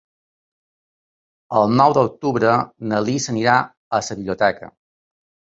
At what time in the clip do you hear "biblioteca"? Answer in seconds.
4.23-4.73